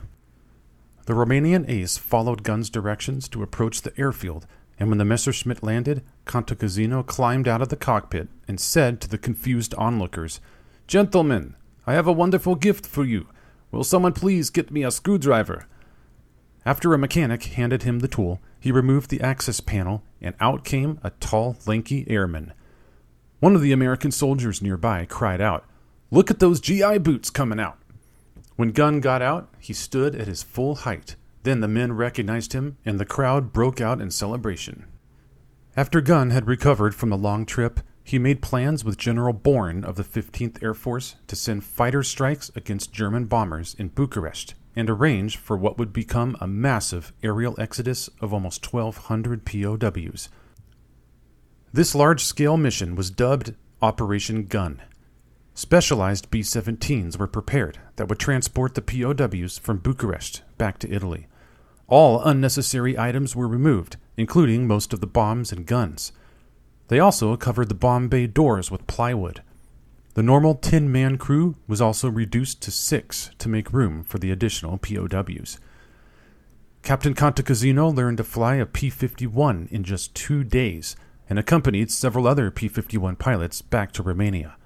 The 1.04 1.12
Romanian 1.12 1.68
ace 1.68 1.98
followed 1.98 2.42
Gunn's 2.42 2.70
directions 2.70 3.28
to 3.28 3.42
approach 3.42 3.82
the 3.82 3.92
airfield, 4.00 4.46
and 4.78 4.88
when 4.88 4.96
the 4.96 5.04
Messerschmitt 5.04 5.62
landed, 5.62 6.02
Cantacuzino 6.24 7.06
climbed 7.06 7.48
out 7.48 7.60
of 7.60 7.68
the 7.68 7.76
cockpit 7.76 8.28
and 8.48 8.58
said 8.58 9.02
to 9.02 9.08
the 9.10 9.18
confused 9.18 9.74
onlookers, 9.74 10.40
Gentlemen, 10.86 11.54
I 11.86 11.94
have 11.94 12.06
a 12.06 12.12
wonderful 12.12 12.54
gift 12.54 12.86
for 12.86 13.04
you. 13.04 13.26
Will 13.70 13.84
someone 13.84 14.12
please 14.12 14.50
get 14.50 14.70
me 14.70 14.84
a 14.84 14.90
screwdriver? 14.90 15.66
After 16.64 16.94
a 16.94 16.98
mechanic 16.98 17.44
handed 17.44 17.82
him 17.82 17.98
the 17.98 18.08
tool, 18.08 18.40
he 18.58 18.72
removed 18.72 19.10
the 19.10 19.20
access 19.20 19.60
panel, 19.60 20.02
and 20.20 20.34
out 20.40 20.64
came 20.64 20.98
a 21.02 21.10
tall, 21.10 21.56
lanky 21.66 22.08
airman. 22.08 22.54
One 23.40 23.54
of 23.54 23.60
the 23.60 23.72
American 23.72 24.10
soldiers 24.10 24.62
nearby 24.62 25.04
cried 25.04 25.42
out, 25.42 25.64
Look 26.10 26.30
at 26.30 26.38
those 26.38 26.60
GI 26.60 26.98
boots 26.98 27.28
coming 27.28 27.60
out! 27.60 27.78
When 28.56 28.70
Gunn 28.70 29.00
got 29.00 29.20
out, 29.20 29.52
he 29.58 29.74
stood 29.74 30.14
at 30.14 30.28
his 30.28 30.42
full 30.42 30.76
height. 30.76 31.16
Then 31.42 31.60
the 31.60 31.68
men 31.68 31.92
recognized 31.92 32.54
him, 32.54 32.78
and 32.86 32.98
the 32.98 33.04
crowd 33.04 33.52
broke 33.52 33.80
out 33.80 34.00
in 34.00 34.10
celebration. 34.10 34.86
After 35.76 36.00
Gunn 36.00 36.30
had 36.30 36.46
recovered 36.46 36.94
from 36.94 37.10
the 37.10 37.18
long 37.18 37.44
trip, 37.44 37.80
he 38.04 38.18
made 38.18 38.42
plans 38.42 38.84
with 38.84 38.98
General 38.98 39.32
Bourne 39.32 39.82
of 39.82 39.96
the 39.96 40.04
15th 40.04 40.62
Air 40.62 40.74
Force 40.74 41.16
to 41.26 41.34
send 41.34 41.64
fighter 41.64 42.02
strikes 42.02 42.50
against 42.54 42.92
German 42.92 43.24
bombers 43.24 43.74
in 43.78 43.88
Bucharest 43.88 44.54
and 44.76 44.90
arrange 44.90 45.38
for 45.38 45.56
what 45.56 45.78
would 45.78 45.92
become 45.92 46.36
a 46.38 46.46
massive 46.46 47.14
aerial 47.22 47.58
exodus 47.58 48.10
of 48.20 48.34
almost 48.34 48.70
1,200 48.72 49.46
POWs. 49.46 50.28
This 51.72 51.94
large 51.94 52.22
scale 52.22 52.58
mission 52.58 52.94
was 52.94 53.10
dubbed 53.10 53.54
Operation 53.80 54.44
Gunn. 54.44 54.82
Specialized 55.54 56.30
B 56.30 56.40
17s 56.40 57.18
were 57.18 57.26
prepared 57.26 57.78
that 57.96 58.08
would 58.08 58.18
transport 58.18 58.74
the 58.74 58.82
POWs 58.82 59.56
from 59.58 59.78
Bucharest 59.78 60.42
back 60.58 60.78
to 60.80 60.92
Italy. 60.92 61.26
All 61.86 62.22
unnecessary 62.22 62.98
items 62.98 63.34
were 63.34 63.48
removed, 63.48 63.96
including 64.16 64.66
most 64.66 64.92
of 64.92 65.00
the 65.00 65.06
bombs 65.06 65.52
and 65.52 65.64
guns. 65.64 66.12
They 66.88 66.98
also 66.98 67.36
covered 67.36 67.68
the 67.68 67.74
bomb 67.74 68.08
bay 68.08 68.26
doors 68.26 68.70
with 68.70 68.86
plywood. 68.86 69.42
The 70.14 70.22
normal 70.22 70.54
10 70.54 70.90
man 70.92 71.18
crew 71.18 71.56
was 71.66 71.80
also 71.80 72.08
reduced 72.08 72.62
to 72.62 72.70
six 72.70 73.30
to 73.38 73.48
make 73.48 73.72
room 73.72 74.04
for 74.04 74.18
the 74.18 74.30
additional 74.30 74.78
POWs. 74.78 75.58
Captain 76.82 77.14
Cantacuzino 77.14 77.94
learned 77.94 78.18
to 78.18 78.24
fly 78.24 78.56
a 78.56 78.66
P 78.66 78.90
51 78.90 79.68
in 79.70 79.82
just 79.82 80.14
two 80.14 80.44
days 80.44 80.96
and 81.28 81.38
accompanied 81.38 81.90
several 81.90 82.26
other 82.26 82.50
P 82.50 82.68
51 82.68 83.16
pilots 83.16 83.62
back 83.62 83.90
to 83.92 84.02
Romania. 84.02 84.56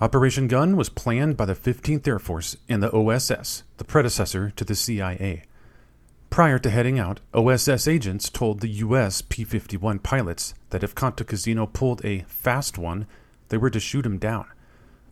Operation 0.00 0.48
Gunn 0.48 0.76
was 0.76 0.88
planned 0.88 1.36
by 1.36 1.44
the 1.44 1.54
15th 1.54 2.08
Air 2.08 2.18
Force 2.18 2.56
and 2.68 2.82
the 2.82 2.90
OSS, 2.90 3.62
the 3.76 3.84
predecessor 3.84 4.50
to 4.50 4.64
the 4.64 4.74
CIA. 4.74 5.44
Prior 6.32 6.58
to 6.60 6.70
heading 6.70 6.98
out, 6.98 7.20
OSS 7.34 7.86
agents 7.86 8.30
told 8.30 8.60
the 8.60 8.68
U.S. 8.86 9.20
P 9.20 9.44
51 9.44 9.98
pilots 9.98 10.54
that 10.70 10.82
if 10.82 10.94
Cantacuzino 10.94 11.70
pulled 11.70 12.02
a 12.06 12.20
fast 12.20 12.78
one, 12.78 13.06
they 13.50 13.58
were 13.58 13.68
to 13.68 13.78
shoot 13.78 14.06
him 14.06 14.16
down. 14.16 14.46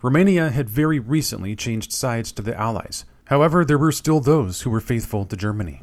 Romania 0.00 0.49
had 0.49 0.71
very 0.71 0.99
recently 0.99 1.55
changed 1.55 1.93
sides 1.93 2.33
to 2.33 2.41
the 2.41 2.59
Allies. 2.59 3.05
However, 3.27 3.67
there 3.67 3.77
were 3.77 3.93
still 3.93 4.21
those 4.21 4.62
who 4.62 4.71
were 4.71 4.81
faithful 4.81 5.27
to 5.27 5.37
Germany. 5.37 5.83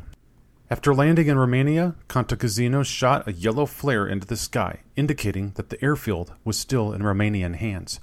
After 0.71 0.91
landing 0.91 1.27
in 1.27 1.37
Romania, 1.37 1.93
Cantacuzino 2.09 2.83
shot 2.83 3.27
a 3.27 3.31
yellow 3.31 3.67
flare 3.67 4.07
into 4.07 4.25
the 4.25 4.37
sky, 4.37 4.79
indicating 4.95 5.51
that 5.51 5.69
the 5.69 5.79
airfield 5.85 6.33
was 6.43 6.57
still 6.57 6.91
in 6.91 7.03
Romanian 7.03 7.57
hands. 7.57 7.99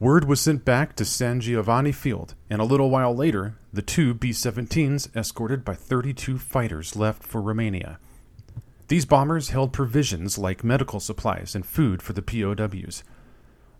Word 0.00 0.26
was 0.26 0.40
sent 0.40 0.64
back 0.64 0.94
to 0.94 1.04
San 1.04 1.40
Giovanni 1.40 1.90
Field, 1.90 2.36
and 2.48 2.60
a 2.60 2.64
little 2.64 2.88
while 2.88 3.12
later, 3.12 3.56
the 3.72 3.82
two 3.82 4.14
B 4.14 4.30
17s, 4.30 5.14
escorted 5.16 5.64
by 5.64 5.74
32 5.74 6.38
fighters, 6.38 6.94
left 6.94 7.24
for 7.24 7.42
Romania. 7.42 7.98
These 8.86 9.06
bombers 9.06 9.48
held 9.48 9.72
provisions 9.72 10.38
like 10.38 10.62
medical 10.62 11.00
supplies 11.00 11.56
and 11.56 11.66
food 11.66 12.00
for 12.00 12.12
the 12.12 12.22
POWs. 12.22 13.02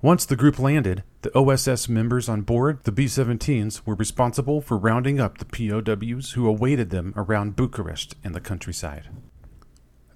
Once 0.02 0.26
the 0.26 0.34
group 0.34 0.58
landed, 0.58 1.04
the 1.22 1.36
OSS 1.38 1.88
members 1.88 2.28
on 2.28 2.42
board 2.42 2.82
the 2.82 2.92
B 2.92 3.04
17s 3.04 3.82
were 3.86 3.94
responsible 3.94 4.60
for 4.60 4.76
rounding 4.76 5.20
up 5.20 5.38
the 5.38 5.44
POWs 5.44 6.32
who 6.32 6.48
awaited 6.48 6.90
them 6.90 7.14
around 7.16 7.54
Bucharest 7.54 8.16
and 8.24 8.34
the 8.34 8.40
countryside. 8.40 9.08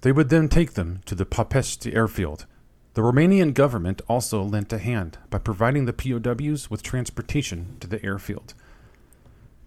They 0.01 0.11
would 0.11 0.27
then 0.27 0.49
take 0.49 0.73
them 0.73 0.99
to 1.05 1.15
the 1.15 1.25
Popești 1.25 1.95
airfield, 1.95 2.45
the 2.93 3.01
Romanian 3.01 3.53
government 3.53 4.01
also 4.07 4.43
lent 4.43 4.71
a 4.71 4.77
hand 4.77 5.17
by 5.29 5.39
providing 5.39 5.85
the 5.85 5.93
POWs 5.93 6.69
with 6.69 6.83
transportation 6.83 7.77
to 7.79 7.87
the 7.87 8.03
airfield. 8.05 8.53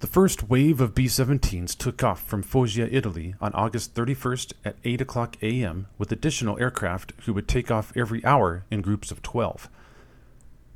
The 0.01 0.07
first 0.07 0.49
wave 0.49 0.81
of 0.81 0.95
B 0.95 1.07
17s 1.07 1.77
took 1.77 2.05
off 2.05 2.23
from 2.23 2.43
Foggia, 2.43 2.87
Italy 2.93 3.35
on 3.41 3.53
August 3.55 3.95
31st 3.95 4.53
at 4.65 4.77
8 4.85 5.01
o'clock 5.01 5.37
a.m. 5.43 5.87
with 5.97 6.13
additional 6.13 6.59
aircraft 6.61 7.15
who 7.25 7.33
would 7.33 7.49
take 7.49 7.71
off 7.71 7.97
every 7.97 8.25
hour 8.25 8.65
in 8.71 8.83
groups 8.83 9.11
of 9.11 9.23
12. 9.23 9.69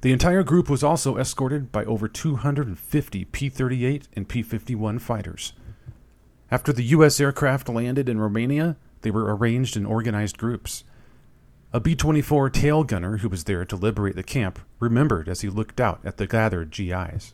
The 0.00 0.12
entire 0.12 0.42
group 0.42 0.70
was 0.70 0.82
also 0.82 1.18
escorted 1.18 1.70
by 1.70 1.84
over 1.84 2.08
250 2.08 3.24
P 3.26 3.48
38 3.50 4.08
and 4.16 4.26
P 4.26 4.42
51 4.42 4.98
fighters. 4.98 5.52
After 6.50 6.72
the 6.72 6.84
U.S. 6.84 7.20
aircraft 7.20 7.68
landed 7.68 8.08
in 8.08 8.18
Romania, 8.18 8.76
they 9.02 9.10
were 9.10 9.36
arranged 9.36 9.76
in 9.76 9.84
organized 9.84 10.38
groups. 10.38 10.82
A 11.72 11.78
B 11.78 11.94
24 11.94 12.50
tail 12.50 12.82
gunner 12.82 13.18
who 13.18 13.28
was 13.28 13.44
there 13.44 13.64
to 13.64 13.76
liberate 13.76 14.16
the 14.16 14.24
camp 14.24 14.58
remembered 14.80 15.28
as 15.28 15.42
he 15.42 15.48
looked 15.48 15.80
out 15.80 16.00
at 16.02 16.16
the 16.16 16.26
gathered 16.26 16.72
GIs. 16.72 17.32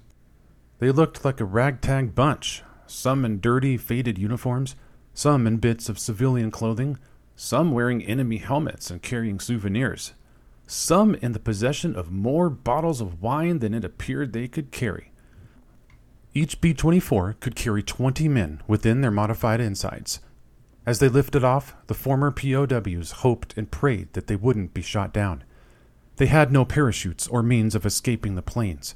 They 0.79 0.91
looked 0.91 1.25
like 1.25 1.41
a 1.41 1.47
ragtag 1.47 2.15
bunch, 2.15 2.63
some 2.87 3.25
in 3.25 3.41
dirty, 3.41 3.79
faded 3.79 4.19
uniforms, 4.19 4.77
some 5.15 5.47
in 5.47 5.57
bits 5.57 5.89
of 5.89 5.99
civilian 5.99 6.51
clothing, 6.51 6.99
some 7.35 7.73
wearing 7.73 8.03
enemy 8.05 8.37
helmets 8.37 8.91
and 8.91 9.01
carrying 9.01 9.41
souvenirs, 9.41 10.13
some 10.67 11.15
in 11.15 11.33
the 11.33 11.39
possession 11.39 11.97
of 11.97 12.13
more 12.13 12.51
bottles 12.51 13.01
of 13.01 13.23
wine 13.23 13.61
than 13.61 13.73
it 13.73 13.87
appeared 13.87 14.35
they 14.35 14.49
could 14.49 14.71
carry. 14.71 15.13
Each 16.35 16.61
B 16.61 16.75
24 16.75 17.37
could 17.41 17.57
carry 17.57 17.83
20 17.83 18.29
men 18.29 18.63
within 18.67 19.01
their 19.01 19.11
modified 19.11 19.63
insides. 19.63 20.21
As 20.87 21.01
they 21.01 21.09
lifted 21.09 21.43
off, 21.43 21.75
the 21.89 21.95
former 21.95 22.31
POWs 22.31 23.11
hoped 23.11 23.59
and 23.59 23.71
prayed 23.71 24.13
that 24.13 24.29
they 24.29 24.37
wouldn't 24.37 24.73
be 24.73 24.83
shot 24.83 25.13
down. 25.13 25.43
They 26.17 26.27
had 26.27 26.53
no 26.53 26.65
parachutes 26.65 27.27
or 27.27 27.43
means 27.43 27.75
of 27.75 27.85
escaping 27.85 28.37
the 28.37 28.43
planes. 28.43 28.95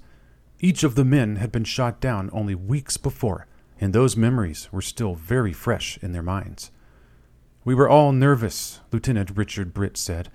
Each 0.60 0.84
of 0.84 0.94
the 0.94 1.04
men 1.04 1.36
had 1.36 1.50
been 1.50 1.64
shot 1.64 2.00
down 2.00 2.30
only 2.32 2.54
weeks 2.54 2.96
before, 2.96 3.48
and 3.80 3.92
those 3.92 4.16
memories 4.16 4.68
were 4.70 4.80
still 4.80 5.14
very 5.16 5.52
fresh 5.52 5.98
in 6.00 6.12
their 6.12 6.22
minds. 6.22 6.70
We 7.64 7.74
were 7.74 7.88
all 7.88 8.12
nervous, 8.12 8.80
Lieutenant 8.92 9.36
Richard 9.36 9.74
Britt 9.74 9.96
said. 9.96 10.30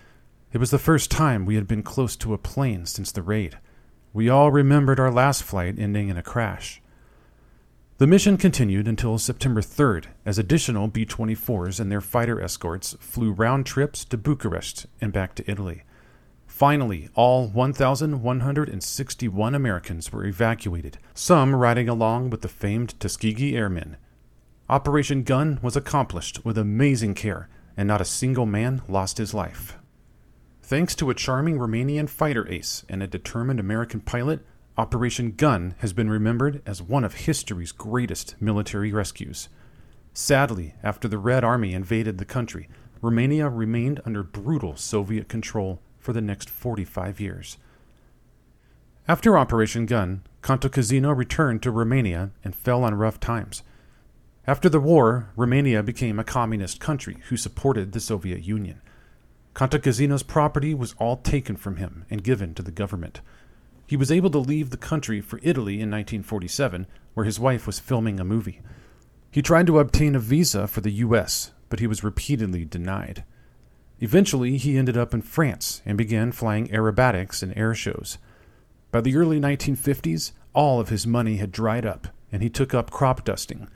It 0.52 0.58
was 0.58 0.72
the 0.72 0.78
first 0.78 1.10
time 1.10 1.46
we 1.46 1.56
had 1.56 1.68
been 1.68 1.84
close 1.84 2.16
to 2.18 2.34
a 2.34 2.38
plane 2.38 2.86
since 2.86 3.12
the 3.12 3.22
raid. 3.22 3.60
We 4.14 4.30
all 4.30 4.52
remembered 4.52 5.00
our 5.00 5.12
last 5.12 5.44
flight 5.44 5.80
ending 5.80 6.10
in 6.10 6.18
a 6.18 6.24
crash. 6.24 6.82
The 7.98 8.08
mission 8.08 8.36
continued 8.36 8.90
until 8.90 9.18
September 9.18 9.62
3rd, 9.62 10.08
as 10.26 10.38
additional 10.38 10.90
B 10.90 11.06
24s 11.06 11.80
and 11.80 11.90
their 11.90 12.02
fighter 12.02 12.42
escorts 12.42 12.94
flew 13.00 13.32
round 13.32 13.66
trips 13.66 14.04
to 14.06 14.18
Bucharest 14.18 14.86
and 15.00 15.14
back 15.14 15.34
to 15.36 15.50
Italy. 15.50 15.84
Finally, 16.46 17.08
all 17.16 17.48
1,161 17.48 19.56
Americans 19.56 20.12
were 20.12 20.26
evacuated, 20.26 20.98
some 21.14 21.56
riding 21.56 21.88
along 21.88 22.32
with 22.32 22.42
the 22.42 22.50
famed 22.50 23.00
Tuskegee 23.00 23.56
Airmen. 23.56 23.96
Operation 24.68 25.24
Gunn 25.24 25.60
was 25.62 25.78
accomplished 25.78 26.44
with 26.44 26.58
amazing 26.58 27.14
care, 27.14 27.48
and 27.78 27.88
not 27.88 28.02
a 28.02 28.06
single 28.06 28.46
man 28.46 28.82
lost 28.90 29.20
his 29.20 29.34
life. 29.34 29.78
Thanks 30.62 30.96
to 30.96 31.10
a 31.10 31.16
charming 31.16 31.60
Romanian 31.60 32.10
fighter 32.10 32.46
ace 32.52 32.84
and 32.90 33.02
a 33.02 33.08
determined 33.08 33.62
American 33.62 34.02
pilot, 34.02 34.46
Operation 34.78 35.32
Gunn 35.32 35.74
has 35.80 35.94
been 35.94 36.10
remembered 36.10 36.62
as 36.66 36.82
one 36.82 37.06
of 37.06 37.14
history's 37.14 37.72
greatest 37.72 38.36
military 38.42 38.92
rescues. 38.92 39.48
Sadly, 40.14 40.74
after 40.84 41.08
the 41.08 41.18
Red 41.18 41.46
Army 41.46 41.74
invaded 41.74 42.18
the 42.18 42.26
country, 42.26 42.68
Romania 43.02 43.48
remained 43.48 44.02
under 44.06 44.22
brutal 44.22 44.76
Soviet 44.76 45.30
control 45.30 45.80
for 45.98 46.12
the 46.12 46.22
next 46.22 46.50
45 46.50 47.22
years. 47.22 47.58
After 49.08 49.38
Operation 49.38 49.86
Gunn, 49.86 50.24
Cantacuzino 50.42 51.16
returned 51.16 51.64
to 51.64 51.72
Romania 51.72 52.32
and 52.44 52.54
fell 52.54 52.84
on 52.84 52.96
rough 52.96 53.20
times. 53.20 53.64
After 54.46 54.68
the 54.68 54.82
war, 54.82 55.30
Romania 55.38 55.84
became 55.84 56.20
a 56.20 56.26
communist 56.26 56.82
country 56.82 57.18
who 57.30 57.38
supported 57.38 57.94
the 57.94 58.02
Soviet 58.02 58.44
Union. 58.44 58.82
Cantacuzino's 59.54 60.24
property 60.24 60.74
was 60.74 60.96
all 61.00 61.16
taken 61.16 61.56
from 61.56 61.78
him 61.78 62.06
and 62.10 62.26
given 62.26 62.54
to 62.56 62.62
the 62.62 62.72
government. 62.72 63.22
He 63.88 63.98
was 63.98 64.12
able 64.12 64.32
to 64.32 64.40
leave 64.40 64.70
the 64.70 64.78
country 64.78 65.22
for 65.22 65.40
Italy 65.44 65.76
in 65.76 65.92
1947, 65.92 66.88
where 67.14 67.26
his 67.26 67.40
wife 67.40 67.68
was 67.68 67.80
filming 67.80 68.20
a 68.20 68.26
movie. 68.26 68.62
He 69.32 69.42
tried 69.42 69.68
to 69.68 69.80
obtain 69.80 70.16
a 70.16 70.20
visa 70.20 70.68
for 70.68 70.82
the 70.82 70.92
U.S., 70.92 71.52
but 71.70 71.80
he 71.80 71.88
was 71.88 72.04
repeatedly 72.04 72.66
denied. 72.66 73.24
Eventually, 74.00 74.58
he 74.58 74.78
ended 74.78 74.98
up 74.98 75.14
in 75.14 75.22
France 75.22 75.82
and 75.86 75.98
began 75.98 76.32
flying 76.32 76.68
aerobatics 76.68 77.44
and 77.44 77.56
air 77.58 77.74
shows. 77.74 78.18
By 78.92 79.02
the 79.02 79.16
early 79.16 79.40
1950s, 79.40 80.32
all 80.54 80.80
of 80.80 80.90
his 80.90 81.06
money 81.06 81.38
had 81.38 81.52
dried 81.52 81.86
up, 81.86 82.08
and 82.32 82.42
he 82.42 82.50
took 82.50 82.74
up 82.74 82.92
crop 82.92 83.24
dusting. 83.24 83.68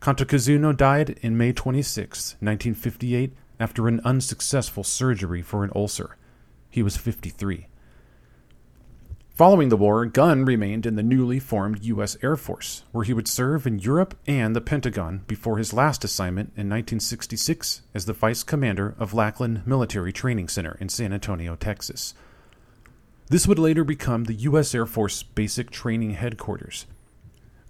Cantacuzino 0.00 0.76
died 0.76 1.18
in 1.22 1.36
May 1.36 1.52
26, 1.52 2.36
1958, 2.40 3.32
after 3.60 3.88
an 3.88 4.00
unsuccessful 4.04 4.84
surgery 4.84 5.42
for 5.42 5.64
an 5.64 5.72
ulcer. 5.74 6.16
He 6.70 6.82
was 6.82 6.96
53. 6.96 7.66
Following 9.38 9.68
the 9.68 9.76
war, 9.76 10.04
Gunn 10.04 10.44
remained 10.44 10.84
in 10.84 10.96
the 10.96 11.02
newly 11.04 11.38
formed 11.38 11.84
U.S. 11.84 12.16
Air 12.24 12.34
Force, 12.34 12.82
where 12.90 13.04
he 13.04 13.12
would 13.12 13.28
serve 13.28 13.68
in 13.68 13.78
Europe 13.78 14.18
and 14.26 14.56
the 14.56 14.60
Pentagon 14.60 15.22
before 15.28 15.58
his 15.58 15.72
last 15.72 16.02
assignment 16.02 16.48
in 16.56 16.68
1966 16.68 17.82
as 17.94 18.06
the 18.06 18.12
vice 18.12 18.42
commander 18.42 18.96
of 18.98 19.14
Lackland 19.14 19.64
Military 19.64 20.12
Training 20.12 20.48
Center 20.48 20.76
in 20.80 20.88
San 20.88 21.12
Antonio, 21.12 21.54
Texas. 21.54 22.14
This 23.28 23.46
would 23.46 23.60
later 23.60 23.84
become 23.84 24.24
the 24.24 24.34
U.S. 24.34 24.74
Air 24.74 24.86
Force 24.86 25.22
Basic 25.22 25.70
Training 25.70 26.14
Headquarters. 26.14 26.86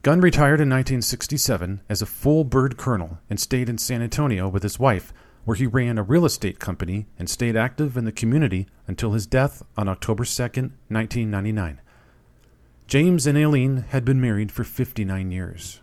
Gunn 0.00 0.22
retired 0.22 0.62
in 0.62 0.70
1967 0.70 1.82
as 1.90 2.00
a 2.00 2.06
full 2.06 2.44
bird 2.44 2.78
colonel 2.78 3.18
and 3.28 3.38
stayed 3.38 3.68
in 3.68 3.76
San 3.76 4.00
Antonio 4.00 4.48
with 4.48 4.62
his 4.62 4.78
wife 4.78 5.12
where 5.48 5.56
he 5.56 5.66
ran 5.66 5.96
a 5.96 6.02
real 6.02 6.26
estate 6.26 6.58
company 6.58 7.06
and 7.18 7.30
stayed 7.30 7.56
active 7.56 7.96
in 7.96 8.04
the 8.04 8.12
community 8.12 8.66
until 8.86 9.12
his 9.12 9.26
death 9.26 9.62
on 9.78 9.88
October 9.88 10.22
2, 10.22 10.42
1999. 10.42 11.80
James 12.86 13.26
and 13.26 13.38
Aileen 13.38 13.78
had 13.88 14.04
been 14.04 14.20
married 14.20 14.52
for 14.52 14.62
59 14.62 15.30
years. 15.30 15.80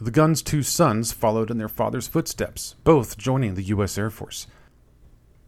The 0.00 0.12
Gunn's 0.12 0.40
two 0.40 0.62
sons 0.62 1.10
followed 1.10 1.50
in 1.50 1.58
their 1.58 1.68
father's 1.68 2.06
footsteps, 2.06 2.76
both 2.84 3.18
joining 3.18 3.54
the 3.54 3.64
U.S. 3.64 3.98
Air 3.98 4.08
Force. 4.08 4.46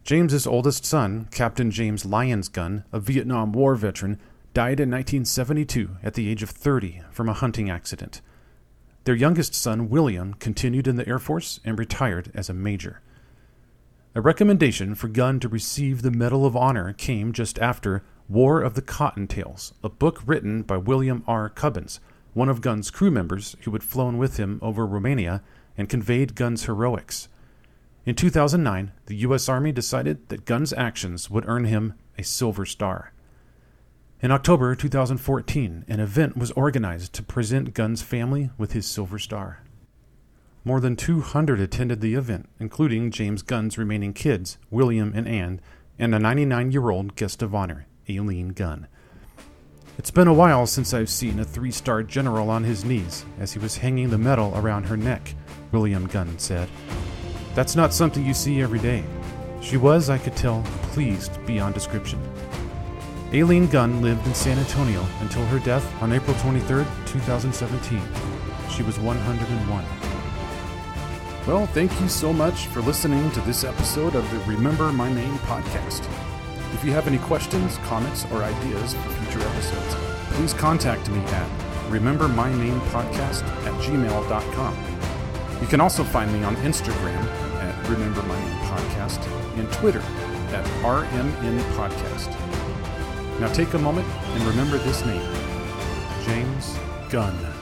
James's 0.03 0.45
oldest 0.45 0.83
son, 0.83 1.29
Captain 1.31 1.71
James 1.71 2.03
Lyons 2.03 2.49
Gunn, 2.49 2.83
a 2.91 2.99
Vietnam 2.99 3.53
War 3.53 3.75
veteran, 3.75 4.19
died 4.53 4.81
in 4.81 4.91
1972 4.91 5.91
at 6.03 6.15
the 6.15 6.29
age 6.29 6.43
of 6.43 6.49
30 6.49 7.03
from 7.09 7.29
a 7.29 7.33
hunting 7.33 7.69
accident. 7.69 8.19
Their 9.05 9.15
youngest 9.15 9.55
son, 9.55 9.87
William, 9.87 10.33
continued 10.33 10.89
in 10.89 10.97
the 10.97 11.07
Air 11.07 11.19
Force 11.19 11.61
and 11.63 11.79
retired 11.79 12.33
as 12.35 12.49
a 12.49 12.53
major. 12.53 13.01
A 14.15 14.21
recommendation 14.21 14.95
for 14.95 15.07
Gunn 15.07 15.39
to 15.39 15.47
receive 15.47 16.01
the 16.01 16.09
Medal 16.09 16.43
of 16.43 16.55
Honor 16.55 16.93
came 16.93 17.31
just 17.31 17.59
after 17.59 18.03
War 18.27 18.59
of 18.63 18.73
the 18.73 18.81
Cottontails, 18.81 19.71
a 19.83 19.89
book 19.89 20.23
written 20.25 20.63
by 20.63 20.77
William 20.77 21.23
R. 21.27 21.47
Cubbins, 21.47 21.99
one 22.33 22.49
of 22.49 22.61
Gunn's 22.61 22.89
crew 22.89 23.11
members 23.11 23.55
who 23.61 23.71
had 23.71 23.83
flown 23.83 24.17
with 24.17 24.37
him 24.37 24.57
over 24.63 24.83
Romania 24.87 25.43
and 25.77 25.87
conveyed 25.87 26.33
Gunn's 26.33 26.65
heroics. 26.65 27.27
In 28.03 28.15
2009, 28.15 28.93
the 29.05 29.15
U.S. 29.17 29.47
Army 29.47 29.71
decided 29.71 30.27
that 30.29 30.45
Gunn's 30.45 30.73
actions 30.73 31.29
would 31.29 31.47
earn 31.47 31.65
him 31.65 31.93
a 32.17 32.23
Silver 32.23 32.65
Star. 32.65 33.13
In 34.23 34.31
October 34.31 34.73
2014, 34.73 35.85
an 35.87 35.99
event 35.99 36.35
was 36.35 36.49
organized 36.51 37.13
to 37.13 37.21
present 37.21 37.75
Gunn's 37.75 38.01
family 38.01 38.49
with 38.57 38.71
his 38.71 38.87
Silver 38.87 39.19
Star. 39.19 39.61
More 40.65 40.79
than 40.81 40.95
200 40.95 41.59
attended 41.59 42.01
the 42.01 42.15
event, 42.15 42.49
including 42.59 43.11
James 43.11 43.41
Gunn's 43.41 43.77
remaining 43.77 44.13
kids, 44.13 44.57
William 44.69 45.13
and 45.15 45.27
Anne, 45.27 45.61
and 45.97 46.13
a 46.13 46.19
99 46.19 46.71
year 46.71 46.89
old 46.89 47.15
guest 47.15 47.41
of 47.41 47.55
honor, 47.55 47.87
Aileen 48.09 48.49
Gunn. 48.49 48.87
It's 49.97 50.11
been 50.11 50.27
a 50.27 50.33
while 50.33 50.65
since 50.65 50.93
I've 50.93 51.09
seen 51.09 51.39
a 51.39 51.45
three 51.45 51.71
star 51.71 52.03
general 52.03 52.49
on 52.49 52.63
his 52.63 52.83
knees 52.83 53.25
as 53.39 53.53
he 53.53 53.59
was 53.59 53.77
hanging 53.77 54.09
the 54.09 54.17
medal 54.17 54.53
around 54.55 54.83
her 54.85 54.97
neck, 54.97 55.35
William 55.71 56.07
Gunn 56.07 56.37
said. 56.39 56.69
That's 57.55 57.75
not 57.75 57.93
something 57.93 58.25
you 58.25 58.33
see 58.33 58.61
every 58.61 58.79
day. 58.79 59.03
She 59.61 59.77
was, 59.77 60.09
I 60.09 60.17
could 60.17 60.35
tell, 60.35 60.63
pleased 60.93 61.45
beyond 61.45 61.73
description. 61.73 62.21
Aileen 63.33 63.67
Gunn 63.67 64.01
lived 64.01 64.25
in 64.25 64.33
San 64.33 64.57
Antonio 64.57 65.05
until 65.21 65.45
her 65.47 65.59
death 65.59 66.01
on 66.01 66.13
April 66.13 66.35
23, 66.39 66.83
2017. 67.05 68.01
She 68.69 68.83
was 68.83 68.97
101. 68.99 70.08
Well, 71.47 71.65
thank 71.67 71.99
you 71.99 72.07
so 72.07 72.31
much 72.31 72.67
for 72.67 72.81
listening 72.81 73.31
to 73.31 73.41
this 73.41 73.63
episode 73.63 74.13
of 74.15 74.29
the 74.31 74.37
Remember 74.39 74.91
My 74.91 75.11
Name 75.11 75.33
podcast. 75.39 76.05
If 76.73 76.83
you 76.83 76.91
have 76.91 77.07
any 77.07 77.17
questions, 77.17 77.77
comments, 77.85 78.25
or 78.31 78.43
ideas 78.43 78.93
for 78.93 79.09
future 79.09 79.47
episodes, 79.47 79.95
please 80.35 80.53
contact 80.53 81.09
me 81.09 81.19
at 81.19 81.49
remembermynamepodcast 81.89 83.43
at 83.65 83.73
gmail.com. 83.81 85.61
You 85.61 85.67
can 85.67 85.81
also 85.81 86.03
find 86.03 86.31
me 86.31 86.43
on 86.43 86.55
Instagram 86.57 87.23
at 87.63 87.89
Remember 87.89 88.21
My 88.23 88.39
Name 88.39 88.59
Podcast 88.65 89.25
and 89.57 89.71
Twitter 89.73 90.03
at 90.53 90.65
RMN 90.83 91.59
Podcast. 91.73 92.29
Now 93.39 93.51
take 93.51 93.73
a 93.73 93.79
moment 93.79 94.07
and 94.07 94.43
remember 94.43 94.77
this 94.77 95.03
name 95.05 95.27
James 96.25 96.77
Gunn. 97.09 97.58